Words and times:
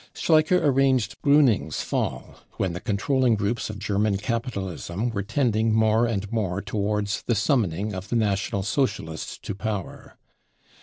Schleicher 0.15 0.59
arranged 0.59 1.21
Bruning's 1.21 1.83
fall, 1.83 2.37
when 2.53 2.73
the 2.73 2.79
controlling 2.79 3.35
groups 3.35 3.69
of 3.69 3.77
German 3.77 4.17
capitalism 4.17 5.11
were 5.11 5.21
tending 5.21 5.71
more 5.75 6.07
and 6.07 6.31
more 6.31 6.59
towards 6.59 7.21
the 7.21 7.35
summoning 7.35 7.93
of 7.93 8.09
the 8.09 8.15
National 8.15 8.63
Socialists 8.63 9.37
to 9.37 9.53
power. 9.53 10.17